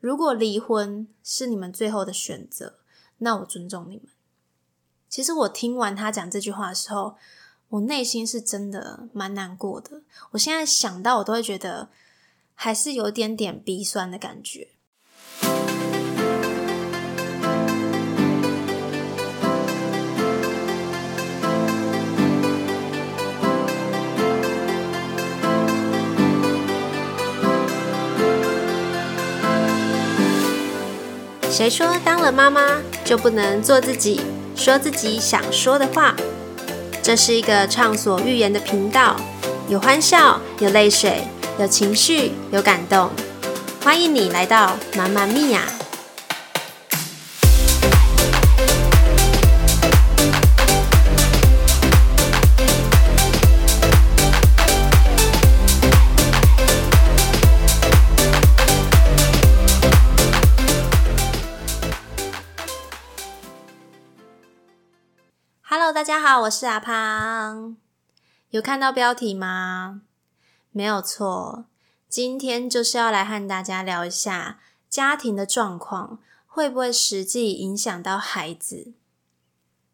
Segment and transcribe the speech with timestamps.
[0.00, 2.78] 如果离婚是你们最后的选择，
[3.18, 4.06] 那我尊重你们。
[5.08, 7.16] 其实我听完他讲这句话的时候，
[7.68, 10.02] 我内心是真的蛮难过的。
[10.30, 11.88] 我现在想到，我都会觉得
[12.54, 14.68] 还是有点点鼻酸的感觉。
[31.50, 32.60] 谁说当了妈妈
[33.04, 34.20] 就不能做自己，
[34.54, 36.14] 说自己想说的话？
[37.02, 39.16] 这是一个畅所欲言的频道，
[39.68, 41.24] 有欢笑，有泪水，
[41.58, 43.10] 有情绪，有感动。
[43.82, 45.62] 欢迎你来到妈妈咪呀
[65.98, 67.76] 大家好，我是阿胖。
[68.50, 70.02] 有看到标题吗？
[70.70, 71.64] 没有错，
[72.08, 78.92] 今天就是要来和大家聊一下家庭的状况会不会实际影响到孩子。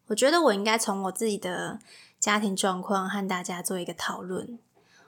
[0.09, 1.79] 我觉得我应该从我自己的
[2.19, 4.59] 家庭状况和大家做一个讨论。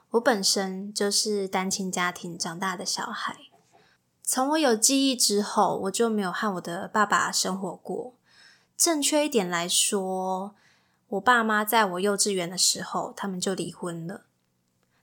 [0.10, 3.38] 我本身就是单亲家庭长大的小孩，
[4.24, 8.16] 从我有记忆之后，我就没有和我的爸爸生活过。
[8.76, 10.56] 正确一点来说，
[11.10, 14.26] 我爸妈在我幼稚园的时候，他们就离婚了。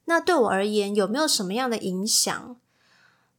[0.05, 2.57] 那对我而言，有没有什么样的影响？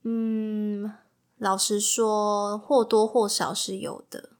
[0.03, 0.93] 嗯，
[1.37, 4.31] 老实说，或多或少是有的。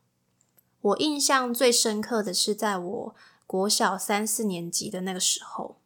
[0.82, 5.78] 我印象最深刻的是，在我国小三四年级的那个时候，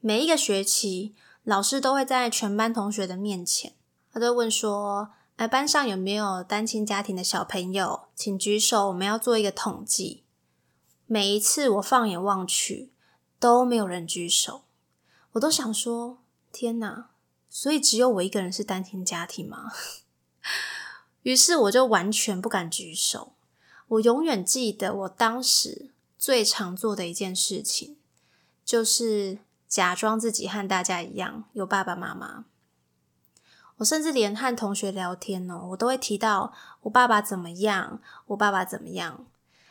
[0.00, 3.74] 每一个学期，老师都会在全班同学的面前，
[4.12, 5.10] 他都问说。
[5.36, 8.02] 哎，班上有没有单亲家庭的小朋友？
[8.14, 10.22] 请举手，我们要做一个统计。
[11.12, 12.92] 每一次我放眼望去，
[13.40, 14.62] 都没有人举手，
[15.32, 16.18] 我都想说：
[16.52, 17.08] 天哪！
[17.48, 19.72] 所以只有我一个人是单亲家庭吗？
[21.22, 23.32] 于是我就完全不敢举手。
[23.88, 27.96] 我永远记得我当时最常做的一件事情，
[28.64, 32.44] 就是假装自己和大家一样有爸爸妈妈。
[33.78, 39.26] 我甚至连和同学聊天哦，我都会提到我爸爸怎么样，我爸爸怎么样。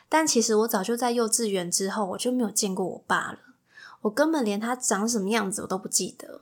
[0.09, 3.39] 但其实我早就在幼稚园之后，我就没有见过我爸了。
[4.01, 6.41] 我根本连他长什么样子我都不记得。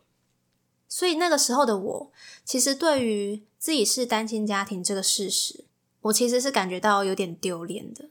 [0.88, 2.12] 所以那个时候的我，
[2.46, 5.66] 其实对于自己是单亲家庭这个事实，
[6.02, 8.06] 我其实是感觉到有点丢脸的。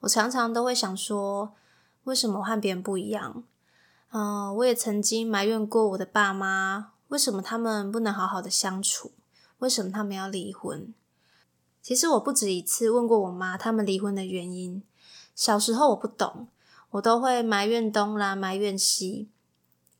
[0.00, 1.54] 我常常都会想说，
[2.04, 3.44] 为什么和别人不一样？
[4.10, 6.92] 嗯，我也曾经埋怨过我的爸妈。
[7.08, 9.12] 为什么他们不能好好的相处？
[9.58, 10.92] 为什么他们要离婚？
[11.88, 14.82] 其实我不止一次问过我妈，他们离婚的原因。
[15.34, 16.48] 小时候我不懂，
[16.90, 19.30] 我都会埋怨东啦，埋怨西。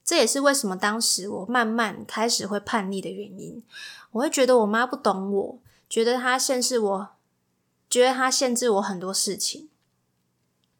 [0.04, 3.62] 这也是为什么当时我慢慢开始会叛逆的原因。
[4.10, 7.08] 我会觉得我妈不懂我，觉得她限制我，
[7.88, 9.70] 觉得她限制我很多事情。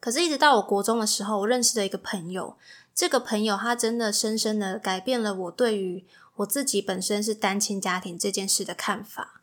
[0.00, 2.58] 可是，一直到我国中的时候，我认识了一个朋友。
[2.94, 6.04] 这个朋友，他真的深深的改变了我对于
[6.36, 9.37] 我自己本身是单亲家庭这件事的看法。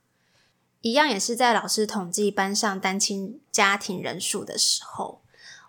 [0.86, 5.20] 一样也是在老师统计班上单亲家庭人数的时候，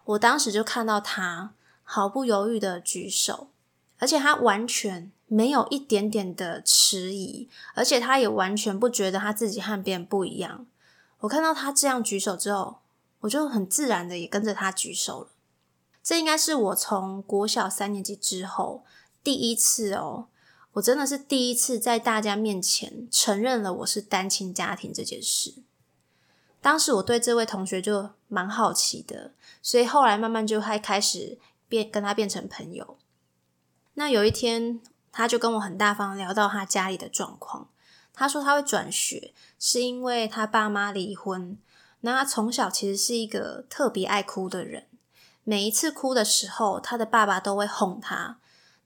[0.04, 3.48] 我当时就看到他毫不犹豫的举手，
[3.98, 10.66] 而且他完全没有一点点的迟疑，而且他也完全不觉得他自己和别人不一样。
[11.20, 12.80] 我看到他这样举手之后，
[13.20, 15.28] 我就很自然的也跟着他举手了。
[16.02, 18.84] 这应该是我从国小三年级之后
[19.24, 20.26] 第一次哦，
[20.76, 25.54] 我真的是第一次在大家面前承认了我是单亲家庭这件事。
[26.60, 29.32] 当时我对这位同学就蛮好奇的，
[29.62, 32.98] 所以后来慢慢就还开始变跟他变成朋友。
[33.94, 37.70] 那有一天，他就跟我很大方聊到他家里的状况。
[38.12, 41.56] 他说他会转学，是因为他爸妈离婚。
[42.00, 44.84] 那他从小其实是一个特别爱哭的人。
[45.42, 48.38] 每一次哭的时候，他的爸爸都会哄他，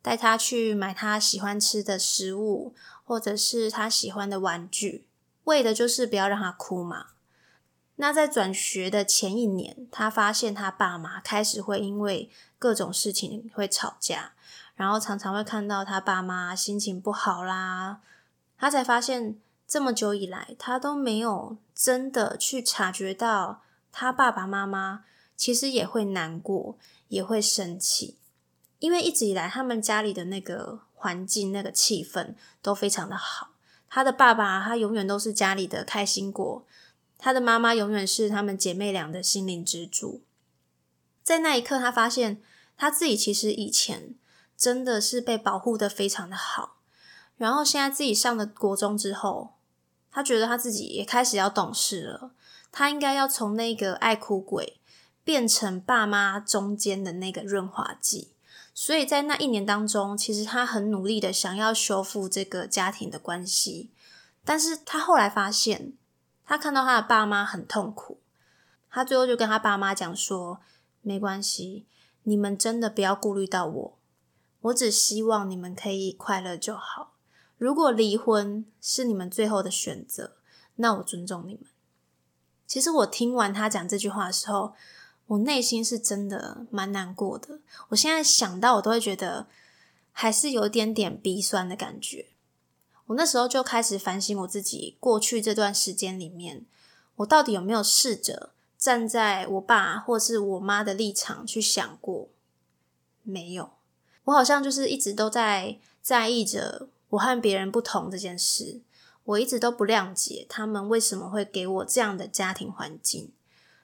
[0.03, 2.75] 带他去买他喜欢吃的食物，
[3.05, 5.07] 或者是他喜欢的玩具，
[5.45, 7.07] 为的就是不要让他哭嘛。
[7.97, 14.33] 那在转学的前一年，他发现他爸妈开始会因为各种事情会吵架，
[14.75, 18.01] 然后常常会看到他爸妈心情不好啦，
[18.57, 23.63] 他才发现这么久以来，他都没有真的去察觉到
[23.93, 25.05] 他爸爸妈妈。
[25.37, 26.77] 其实也会难过，
[27.09, 28.19] 也会生气，
[28.81, 33.51] 因为一直以来他们家里的那个环境、那个气氛都非常的好，
[33.89, 36.67] 他的爸爸他永远都是家里的开心果，
[37.19, 40.23] 他的妈妈永远是他们姐妹俩的心灵支柱。
[41.23, 42.43] 在那一刻，他发现
[42.77, 44.15] 他自己其实以前
[44.57, 46.79] 真的是被保护的非常的好，
[47.37, 49.55] 然后现在自己上了国中之后，
[50.11, 52.33] 他觉得他自己也开始要懂事了，
[52.73, 54.81] 他应该要从那个爱哭鬼
[55.23, 58.33] 变成爸妈中间的那个润滑剂。
[58.83, 63.91] 所以在那一年当中，其实他很努力的想要修复这个家庭的关系，
[64.43, 65.93] 但是他后来发现，
[66.47, 68.23] 他看到他的爸妈很痛苦，
[68.91, 70.61] 他最后就跟他爸妈讲说。
[71.03, 71.85] 没关系，
[72.23, 73.99] 你们真的不要顾虑到我，
[74.63, 77.13] 我只希望你们可以快乐就好。
[77.59, 80.37] 如果离婚是你们最后的选择，
[80.77, 81.65] 那我尊重你们。
[82.67, 84.73] 其实我听完他讲这句话的时候，
[85.31, 87.61] 我内心是真的蛮难过的。
[87.91, 89.47] 我现在想到，我都会觉得
[90.11, 92.27] 还是有点点鼻酸的感觉。
[93.07, 96.67] 我那时候就开始反省我自己，过去这段时间里面，
[97.17, 98.51] 我到底有没有试着。
[98.77, 102.31] 站在我爸或是我妈的立场去想过
[103.23, 103.73] 没有？
[104.25, 108.81] 我好像就是一直都在在意着我和别人不同这件事。
[109.25, 113.31] 我一直都不谅解他们为什么会给我这样的家庭环境。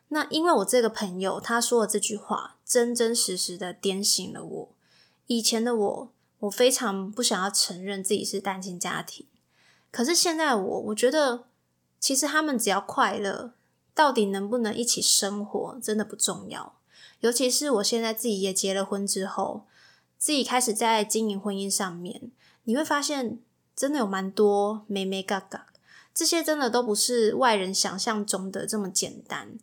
[0.08, 4.69] 那因为我这个朋友他说的这句话，真真实实的点醒了我。
[5.26, 9.26] 以前的我，我非常不想要承认自己是单亲家庭。
[9.91, 11.44] 可是现在我，我觉得
[11.99, 13.53] 其实他们只要快乐。
[13.94, 16.76] 到底能不能一起生活，真的不重要。
[17.20, 19.64] 尤其是我现在自己也结了婚之后，
[20.19, 22.31] 自己开始在经营婚姻上面，
[22.64, 23.38] 你会发现
[23.75, 25.69] 真的有蛮多美美嘎嘎，
[26.12, 29.58] 这些真的都不是外人想象中的这么简单。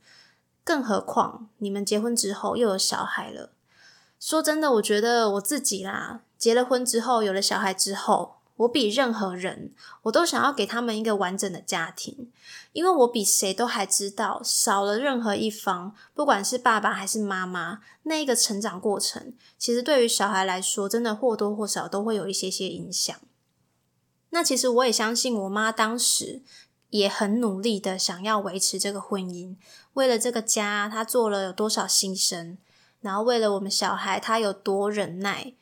[0.64, 3.52] 更何况你们结婚之后又有小孩了，
[4.20, 8.36] 说真的，我觉得我自己啦，结了婚之后有了小孩之后。
[8.58, 9.74] 我比任何人，
[10.04, 12.32] 我都想要给他们一个完整的家庭，
[12.72, 23.18] 因为我比谁都还知道，少了任何一方，不管是爸爸还是妈妈，那一个成长过程，其实对于小孩来说，真的或多或少都会有一些些影响。
[24.30, 26.44] 那其实我也相信，我妈当时
[26.94, 29.56] 也很努力的想要维持这个婚姻，
[29.94, 32.58] 为了这个家，他做了有多少牺牲，
[33.02, 35.54] 然后为了我们小孩，他有多忍耐，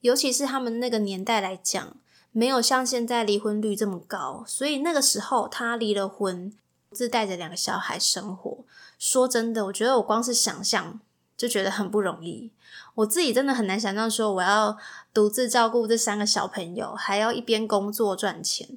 [0.00, 1.96] 尤其是他们那个年代来讲。
[2.30, 6.52] 没有像现在离婚率这么高，所以那个时候他离了婚，
[6.92, 8.64] 自带着两个小孩生活。
[8.96, 11.00] 说真的，我觉得我光是想象
[11.40, 12.50] 就觉得很不容易。
[12.96, 14.76] 我自己真的很难想象说我要
[15.14, 18.68] 独自照顾这三个小朋友，还要一边工作赚钱。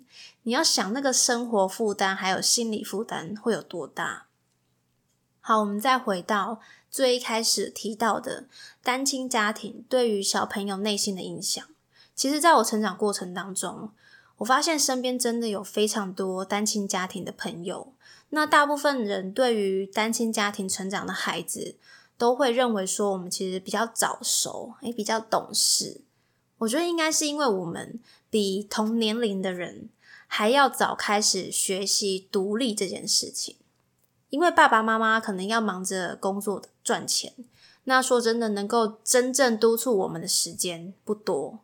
[0.43, 4.27] 你要想那个生活负担还有心理负担会有多大？
[5.41, 8.45] 好，我们再回到最一开始提到的
[8.81, 11.61] 单亲家庭对于小朋友内心的影响。
[12.15, 13.89] 其实，在我成长过程当中，
[14.37, 17.91] 我发现身边真的有非常多单亲家庭的朋友。
[18.29, 21.75] 那大部分人对于单亲家庭成长的孩子，
[22.17, 26.01] 都会认为说，我们其实比较早熟，也比较懂事。
[26.59, 27.99] 我觉得应该是因为我们
[28.29, 29.89] 比同年龄的人
[30.27, 33.57] 还要早开始学习独立这件事情。
[34.29, 37.33] 因为爸爸妈妈可能要忙着工作赚钱，
[37.83, 41.59] 那说真的，能够真正督促我们的时间不多。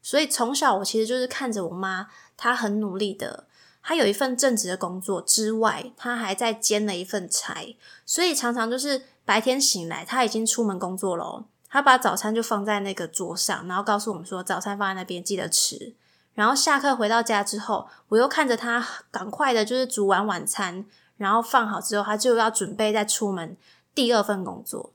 [0.00, 3.46] 所以从小我其实就是看着我妈，她很努力的，
[3.82, 7.76] 她有一份正职的工作之外，她还在兼了一份差，
[8.06, 15.94] 所以常常就是白天醒来，他已经出门工作了，他把早餐就放在那个桌上，然后告诉我们说早餐放在那边，记得吃。
[16.34, 20.84] 然后下课回到家之后，我又看着他赶快的，就是煮完晚餐，
[21.16, 23.56] 然后放好之后，他就要准备再出门
[23.94, 24.90] 第二份工作。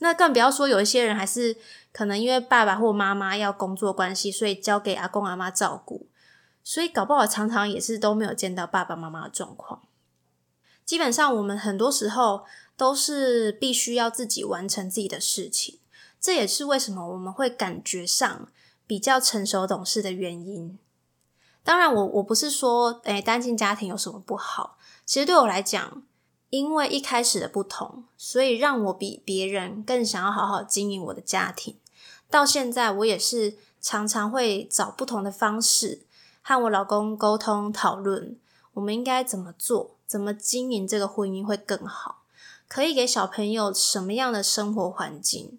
[0.00, 1.56] 那更不要说有一些人还是
[1.92, 6.06] 可能因为爸爸或妈妈要工作关系，所以交给阿公阿妈照顾，
[6.62, 9.80] 所以搞不好常常也是都没有见到爸爸妈妈的状况。
[10.84, 12.44] 基本上我们很多时候
[12.76, 15.78] 都是必须要自己完成自己的事情，
[16.20, 18.48] 这也是为什么我们会感觉上
[18.86, 20.78] 比较成熟懂事的原因。
[21.64, 26.02] 当然，我我不是说诶单亲家庭有什么不好，其实对我来讲。
[26.48, 31.76] 因为一开始的不同，所以让我比别人更想要好好经营我的家庭。
[32.30, 36.02] 到现在，我也是常常会找不同的方式
[36.40, 38.38] 和我老公沟通讨论，
[38.74, 42.15] 我们应该怎么做，怎么经营这个婚姻会更好，
[42.68, 45.58] 可以给小朋友什么样的生活环境。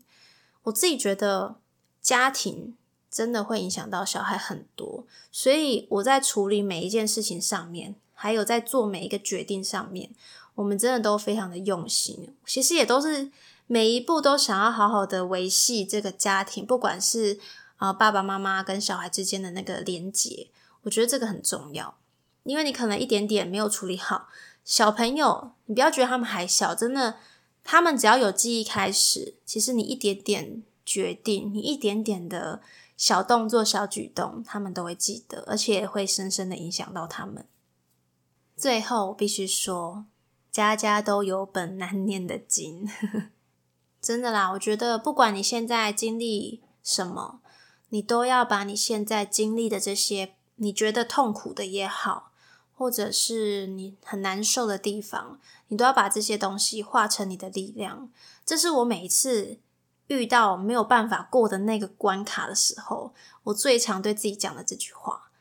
[0.63, 1.55] 我自己觉得
[2.01, 2.75] 家庭
[3.09, 10.11] 真的会影响到小孩很多，所以我在处理每一件事情上面，还有在做每一个决定上面。
[10.55, 13.31] 我们真的都非常的用心，其实也都是
[13.67, 17.39] 每一步都想要好好的维系这个家庭，不管是
[17.77, 20.47] 啊爸爸妈妈跟小孩之间的那个连结，
[20.81, 21.95] 我觉得这个很重要，
[22.43, 24.29] 因为你可能一点点没有处理好。
[24.67, 27.15] 小朋友，你不要觉得他们还小，真的，
[27.63, 32.61] 他们只要有记忆开始，其实你一点点决定，你一点点的
[32.97, 37.47] 小动作、小举动，他们都会记得，而且会深深的影响到他们。
[38.57, 40.03] 最后，必须说，
[40.51, 42.85] 家家都有本难念的经，
[44.01, 44.51] 真的啦。
[44.51, 47.39] 我觉得，不管你现在经历什么，
[47.87, 52.33] 你都要把你现在经历的这些，你觉得痛苦的也好。
[52.77, 58.11] 或者是你很难受的地方，你都要把这些东西化成你的力量。
[58.45, 59.57] 这是我每一次
[60.05, 63.15] 遇到没有办法过的那个关卡的时候，
[63.45, 65.31] 我最常对自己讲的这句话。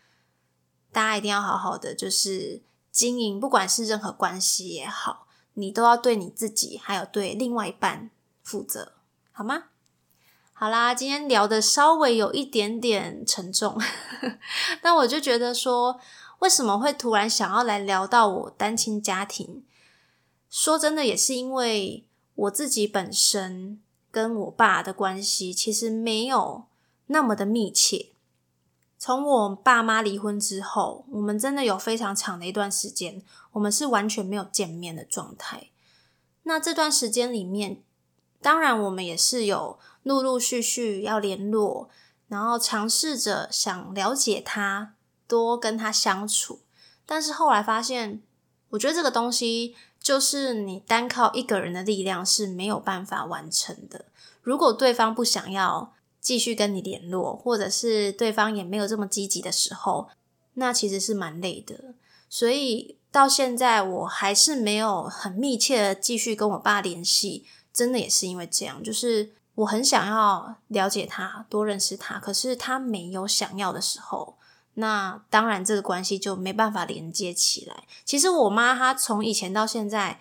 [0.90, 8.10] 大家一定要好好的，就是经营，不管是任何关系也好，你都要对你自己还有对另外一半
[8.42, 8.94] 负责，
[9.30, 9.64] 好吗？
[10.54, 13.78] 好啦，今天聊的稍微有一点点沉重，
[14.80, 16.00] 但我就觉得说。
[16.40, 19.64] 为什么会突然想要来聊到我单亲家庭？
[20.48, 26.66] 说真的，也是因为我自己本身跟我爸的关系其实没有
[27.06, 28.10] 那么的密切。
[28.98, 35.68] 从我爸妈离婚之后，我们真的有非常长的一段时间，我们是完全没有见面的状态。
[36.44, 37.82] 那这段时间里面，
[38.40, 41.90] 当然我们也是有陆陆续续要联络，
[42.28, 44.95] 然后尝试着想了解他。
[45.28, 46.60] 多跟他相处，
[47.04, 48.22] 但是后来发现，
[48.70, 54.06] 我觉得这个东西就是你单靠一个人的力量是没有办法完成的。
[54.42, 60.08] 如果对方不想要继续跟你联络，或者是对方也没有这么积极的时候，
[60.54, 61.94] 那其实是蛮累的。
[62.28, 74.36] 所以到现在我还是没有很密切的继续跟我爸联系，真的也是因为这样，就是我很想要了解他，多认识他，可是他没有想要的时候。
[74.78, 77.84] 那当然，这个关系就没办法连接起来。
[78.04, 80.20] 其实我妈她从以前到现在，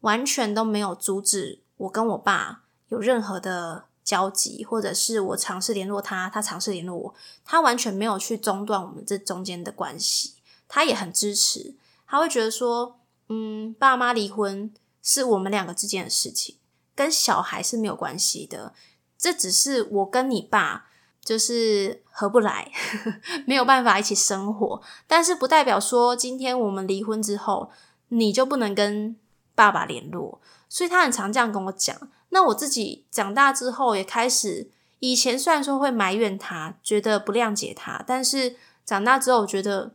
[0.00, 10.34] 完全都没有阻止我跟我爸有任何的交集，或者是我尝试联络他，他尝试联络我，他完全没有去中断我们这中间的关系。
[10.68, 11.74] 他也很支持，
[12.06, 14.72] 他会觉得说，嗯，爸妈离婚
[15.02, 16.58] 是我们两个之间的事情，
[16.94, 18.72] 跟小孩是没有关系的。
[19.18, 20.90] 这只是我跟你爸。
[21.26, 22.70] 就是合不来，
[23.46, 27.68] 没有办法一起生活，但是不代表说今天我们离婚之后，
[28.10, 29.16] 你就不能跟
[29.56, 30.40] 爸爸联络。
[30.68, 31.96] 所以他很常这样跟我讲。
[32.28, 38.54] 那我自己长大之后也开始，以前虽然说会埋怨他，觉得不谅解他，但是
[38.84, 39.92] 长大之后，我觉得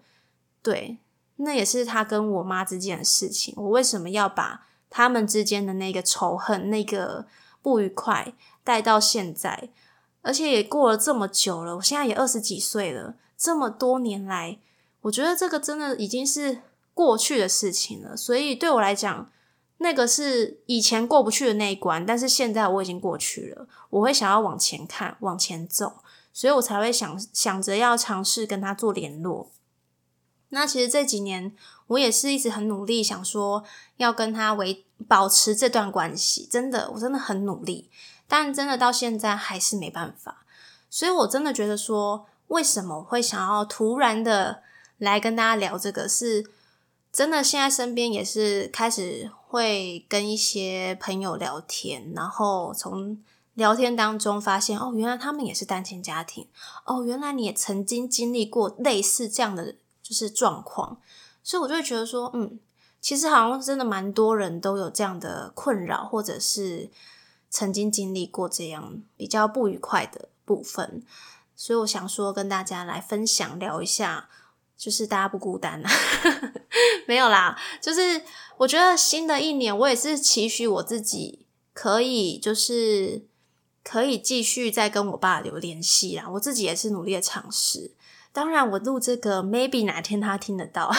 [0.61, 0.97] 对，
[1.37, 3.53] 那也是他跟我妈之间的事情。
[3.55, 7.25] 我为什么要把他们之间的那个仇恨、那个
[7.61, 8.33] 不愉快
[8.65, 9.69] 带到现在？
[10.21, 13.15] 而且也过了这么久了，我现在也二十几岁了。
[13.37, 14.59] 这么多年来，
[15.01, 16.61] 我觉得这个真的已经是
[16.93, 18.15] 过去的事情了。
[18.15, 19.31] 所以对我来讲，
[19.79, 23.67] 那个是以前过不去的那一关，但是现在我已经过去了。
[23.89, 29.49] 我会想要往前看，往前走，所以我才会想想着要尝试跟他做联络。
[30.49, 31.55] 那其实这几年，
[31.87, 33.63] 我也是一直很努力，想说
[33.97, 36.45] 要跟他维保持这段关系。
[36.45, 37.89] 真的，我真的很努力。
[38.33, 40.45] 但真的到现在还是没办法，
[40.89, 44.63] 所以我真的觉得说，为什么会想要突然的
[44.97, 46.07] 来跟大家聊这个？
[46.07, 46.49] 是
[47.11, 53.21] 真的，现在身边也是开始会跟一些朋友聊天，然后从
[53.55, 56.47] 聊天当中发现，哦，原来他们也是单亲家庭，
[56.85, 60.97] 哦，原来你也曾经经历过类似这样的就是状况，
[61.43, 62.57] 所以我就会觉得说，嗯，
[63.01, 66.89] 其实好像真的蛮多人都有这样的困扰，或者是。
[67.51, 71.03] 曾经经历过这样比较不愉快的部分，
[71.55, 74.29] 所以我想说跟大家来分享聊一下，
[74.77, 75.91] 就是大家不孤单啊，
[77.05, 77.59] 没有啦。
[77.81, 78.23] 就是
[78.57, 83.25] 我觉得新的一年，我也是期许我自己可以，就是
[83.83, 86.29] 可以继续再跟我爸有联系啦。
[86.31, 87.91] 我自己也是努力的尝试。
[88.31, 90.89] 当然，我录这个，maybe 哪天他听得到，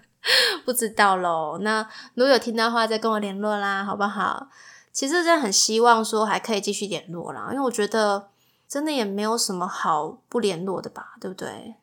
[0.66, 1.58] 不知道喽。
[1.62, 4.48] 那如果有听到的话，再跟我联络啦，好不好？
[4.96, 8.30] 其实真的很希望说还可以继续联络啦，因为我觉得
[8.66, 11.74] 真的也没有什么好不联络的吧，对不对？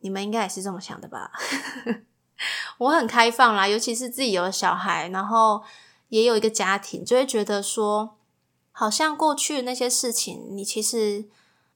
[0.00, 1.30] 你们应该也是这么想的吧？
[2.78, 5.62] 我很开放啦，尤其是自己有了小孩，然后
[6.08, 8.16] 也有一个家庭，就会觉得说，
[8.72, 11.26] 好像过去那些事情，你其实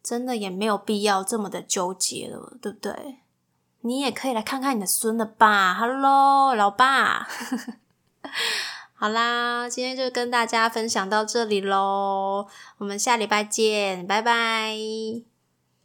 [0.02, 3.18] 真的也没有必要这么的纠结了，对不对？
[3.82, 7.28] 你也可以来看看你的孙了吧，Hello，老爸。
[8.98, 12.46] 好啦，今天就跟大家分享到这里喽，
[12.78, 15.35] 我们下礼拜见，拜拜。